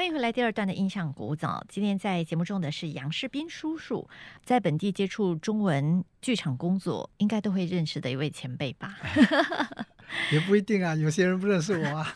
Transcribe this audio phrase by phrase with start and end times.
[0.00, 1.62] 欢迎回来，第二段的印象古早。
[1.68, 4.08] 今天在节目中的是杨世斌叔叔，
[4.42, 8.96] 在本地接触中文剧场工作，应该都会认识的一位前辈吧？
[10.32, 12.14] 也不一定啊，有些人不认识我啊。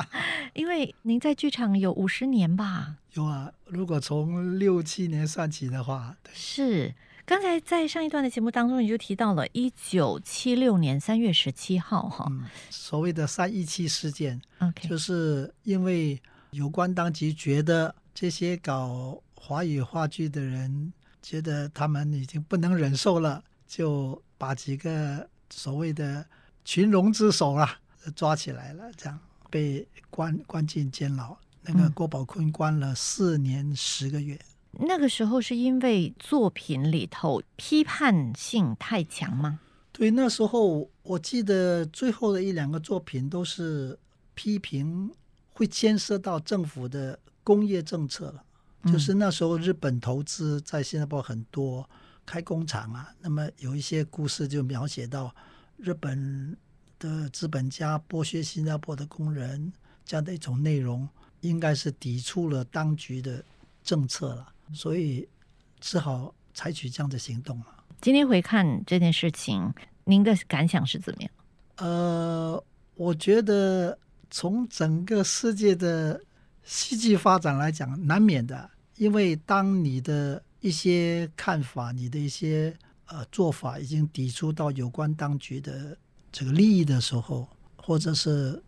[0.54, 2.96] 因为您在剧场有五十年吧？
[3.12, 6.94] 有啊，如果从六七年算起的话，是。
[7.26, 12.32] 刚才在上一段的节目当中，你就提到了一九七六年三月十七号，哈，
[12.70, 16.18] 所谓的三一七事件，OK，就是因为。
[16.50, 26.24] 有关当局觉得这些搞华语话剧的人觉得他们已经不能忍受了，就把几个所谓的
[26.64, 27.78] 群龙之首啊
[28.14, 29.18] 抓起来了，这样
[29.50, 31.36] 被关关进监牢。
[31.62, 34.40] 那个郭宝坤关了四年十个月。
[34.78, 39.58] 那个时候是因为作品里头批判性太强吗？
[39.90, 43.98] 对，那时候我记得最后的一两个作品都是
[44.34, 45.10] 批评。
[45.56, 48.44] 会牵涉到政府的工业政策了，
[48.92, 51.88] 就是那时候日本投资在新加坡很多
[52.26, 55.34] 开工厂啊，那么有一些故事就描写到
[55.78, 56.54] 日本
[56.98, 59.72] 的资本家剥削新加坡的工人
[60.04, 61.08] 这样的一种内容，
[61.40, 63.42] 应该是抵触了当局的
[63.82, 65.26] 政策了，所以
[65.80, 67.66] 只好采取这样的行动了。
[68.02, 69.72] 今天回看这件事情，
[70.04, 71.30] 您的感想是怎么样？
[71.76, 72.62] 呃，
[72.94, 73.98] 我觉得。
[74.30, 76.20] 从整个世界的
[76.64, 85.96] 戏剧发展来讲，难免的，因为当你的一些看法、你的一些呃做法已经抵触到有关当局的
[86.32, 88.62] 这个利益的时候，或者是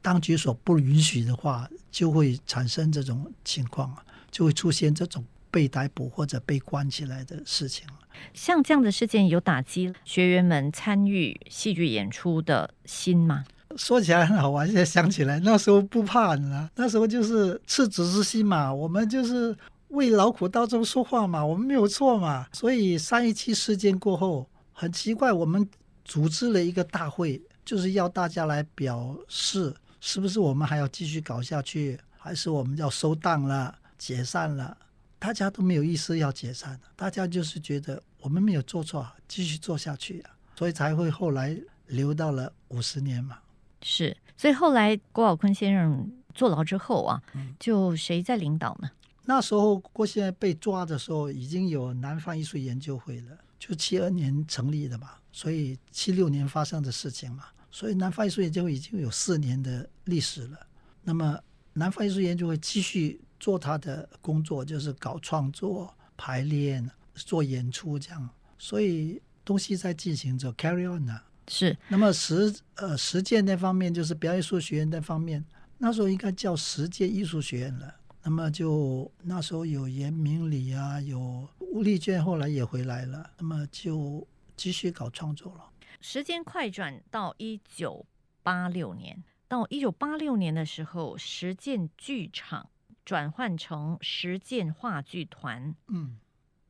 [0.00, 3.96] 当局所不允许的话，就会产生这种情况，
[4.30, 7.86] 就会出现这种被逮捕或者被关起来的事情
[8.34, 13.44] 像这样的事件有打击学员们参与戏剧演出的心吗？
[13.76, 19.56] 说起来很好玩，现在想起来那时候不怕你知道，那时候就是赤子之心嘛，我们就是
[19.88, 22.46] 为劳苦大众说话嘛，我们没有错嘛。
[22.52, 25.68] 所以三一七事件过后，很奇怪，我们
[26.04, 34.76] 组织了一个大会，就是要大家来表示，是不是我们还要继续搞下去，还是我们要收档了、解散了？
[35.18, 43.38] 大家都没有意思要解散，大家就是觉得我们没有做错，继续做下去啊，所以才会后来留到了五十年嘛。
[43.82, 47.22] 是，所以后来郭宝坤先生坐牢之后啊，
[47.58, 48.90] 就谁在领导呢？
[49.24, 60.58] 那时候郭先生被抓的时候，已经有南方艺术研究会了，就七二年成立的嘛，所以七六年发生的事情嘛，所以南方艺术研究会已经有四年的历史了。
[61.02, 61.38] 那么
[61.72, 68.28] 南方艺术研究会继续做他的工作，就是搞创作、排练、做演出这样，
[68.58, 71.20] 所以东西在进行着，carry on 呢。
[71.48, 75.44] 是，那么实呃实践那方面就是表演艺术学院那方面，
[75.78, 77.94] 那时候应该叫实践艺术学院了。
[78.24, 83.28] 那么就那时候有严明礼啊，有吴丽娟，后来也回来了。
[83.38, 84.24] 那么就
[84.56, 85.68] 继续搞创作了。
[86.00, 88.06] 时间快转到一九
[88.42, 92.70] 八六年，到一九八六年的时候，实践剧场
[93.04, 96.18] 转换成实践话剧团，嗯，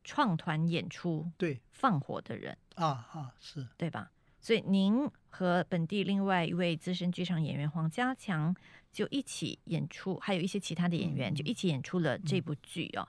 [0.03, 4.09] 创团演出，对，放火的人啊啊，是对吧？
[4.43, 8.53] 所以您和本地另外一位资深剧场演员黄家强
[8.91, 13.07] 就一起演出，还有一些其他的演员就一起演出了这部剧哦。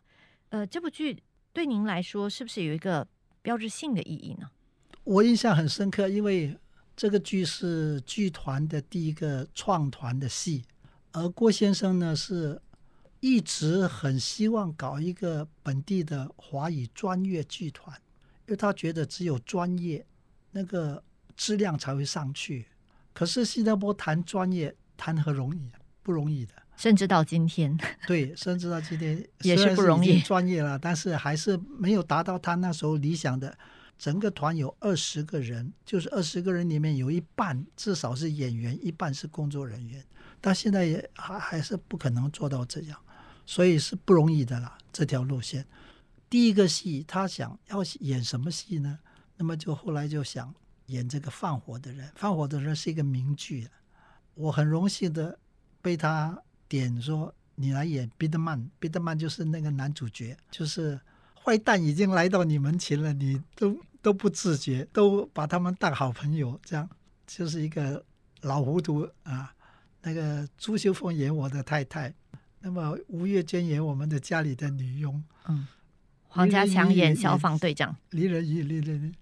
[0.51, 1.21] 呃，这部剧
[1.53, 3.05] 对您来说是不是有一个
[3.43, 4.49] 标志性的意义呢？
[5.03, 6.57] 我印象很深刻，因为
[6.95, 10.63] 这个剧是剧团的第一个创团的戏，
[11.11, 12.63] 而郭先生呢是
[13.19, 18.01] 一直很希望搞一个本地的华语专业剧团，
[18.47, 20.07] 因为他觉得只有专业
[20.53, 21.03] 那个。
[21.37, 22.67] 质量才会上去，
[23.13, 25.71] 可是新加坡谈专业谈何容易？
[26.03, 27.75] 不容易的，甚至到今天，
[28.07, 30.21] 对，甚至到今天也是不容易。
[30.21, 33.57] 专业了，但是还是没有达到他那时候理想的。
[33.97, 40.05] 整个团有二十个人，就是二十个人里面有一半至少是演员，一半是工作人员。
[40.41, 42.99] 但现在也还还是不可能做到这样，
[43.47, 44.77] 所以是不容易的啦。
[44.93, 45.65] 这条路线，
[46.29, 48.99] 第一个戏他想要演什么戏呢？
[49.37, 50.55] 那么就后来就想。
[50.87, 53.69] 演这个放火的人，放火的人是一个名剧，
[54.35, 55.39] 我很荣幸的
[55.81, 56.39] 被他
[56.69, 61.01] 点说你来演彼得曼，彼得曼就是那个男主角，就是
[61.43, 66.89] 坏蛋已经来到你门前了，你都都不自觉，都把他们当好朋友，这样
[67.27, 68.05] 就是一个
[68.43, 69.55] 老糊涂啊。
[70.03, 72.13] 那个朱秀凤演我的太太，
[72.61, 75.67] 那么吴月娟演我们的家里的女佣，嗯，
[76.29, 79.15] 黄家强演消防队长，李仁义，李仁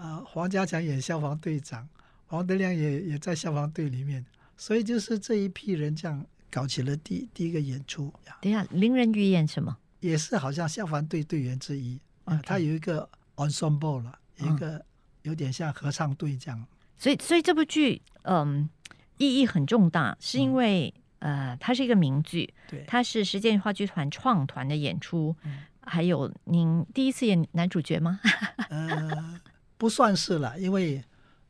[0.00, 0.02] 义。
[0.02, 1.88] 啊，黄家强演消防队长，
[2.26, 4.24] 黄德亮也也在消防队里面，
[4.56, 9.76] 所以就是这一批人这样搞起了第第一个演出，等一下，林人鱼演什么？
[10.00, 14.84] 也是好像消防队队员之一啊他有一个 ensemble 了，有一嗯个
[15.22, 16.66] 有点像合唱队这样。
[16.96, 18.68] 所以，所以这部剧，嗯，
[19.18, 28.20] 意义很重大，是因为、呃，它是一个名剧，对，它是实践话剧团创团的演出，嗯还有您第一次演男主角吗？
[28.70, 29.40] 呃，
[29.80, 31.02] 不算是了，因为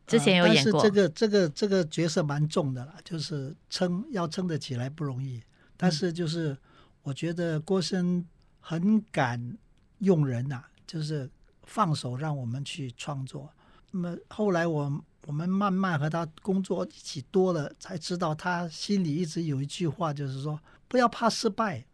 [0.06, 5.42] 之前有呃演过但是这个这个这个角色蛮重的了，就是撑要撑得起来不容易。
[5.76, 6.56] 但是就是
[7.02, 8.24] 我觉得郭生
[8.60, 9.58] 很敢
[9.98, 11.28] 用人呐、就是
[11.64, 13.52] 放手让我们去创作。
[13.90, 21.84] 那么后来我我们慢慢和他工作一起多了，才知道他心里一直有一句话，就是说不要怕失败。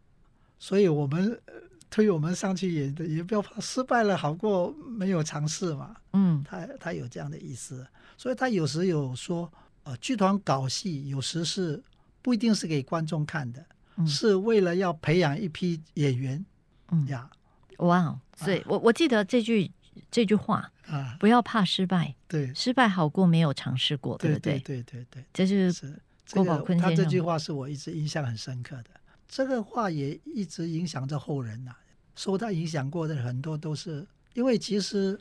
[0.59, 1.53] 所以我们呃
[1.89, 5.95] 推我们上去也，也不要怕失败了，好过没有尝试嘛。
[6.13, 6.43] 嗯。
[6.47, 7.85] 他他有这样的意思，
[8.17, 9.51] 所以他有时有说，
[9.83, 11.81] 呃，剧团搞戏有时是
[12.21, 14.05] 不一定是给观众看的，嗯。
[14.07, 16.45] 是为了要培养一批演员
[16.91, 17.29] 嗯，呀。
[17.77, 18.19] 哇哦！
[18.35, 19.71] 所以我我记得这句
[20.09, 22.53] 这句话，啊，不要怕失败，对。
[22.53, 24.59] 失败好过没有尝试过，对不对？
[24.59, 26.01] 对对对这是是。
[26.33, 26.95] 郭宝坤先生。
[26.97, 28.89] 这句话是我一直印象很深刻的，
[29.27, 31.75] 这个话也一直影响着后人呐、
[32.15, 35.19] 受他影响过的很多都是因为其实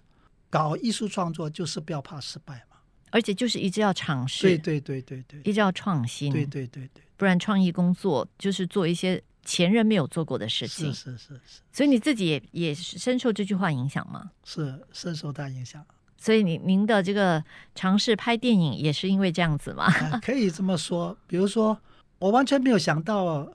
[0.49, 2.77] 搞艺术创作就是不要怕失败嘛，
[3.11, 11.13] 而且就是一直要尝试，对对对对对一直要创新，对对对对，不然创意工作就是做一些前人没有做过的事情是。
[11.13, 14.31] 是是是所以你自己也也深受这句话影响吗？
[14.45, 15.85] 是深受他影响。
[16.19, 17.45] 所以您您的这个
[17.75, 19.85] 尝试拍电影也是因为这样子吗？
[19.85, 21.17] 啊可以这么说。
[21.27, 21.79] 比如说，
[22.19, 23.53] 我完全没有想到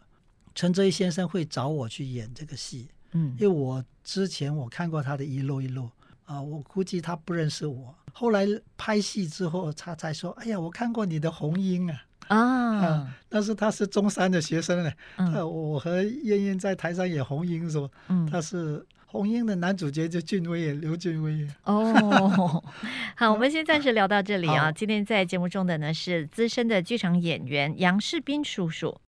[0.54, 5.90] 陈哲一先生会找我去演这个戏，嗯因为我之前我看过他的一路一路
[6.26, 7.96] 啊，我估计他不认识我。
[8.14, 8.46] 后来
[8.78, 14.92] 拍戏之后，他才说：“哎呀，我看过你的红英啊。”啊啊，但是他是中山的学生呢。
[15.18, 21.48] 嗯呃，我和燕燕在台上演红英的时候，嗯他是红英的男主角就俊威，刘俊威。
[21.64, 22.64] 哦，
[23.18, 24.72] 好，我们先暂时聊到这里啊。
[24.72, 28.98] 今天在节目中的呢是资深的剧场演员杨世斌叔叔。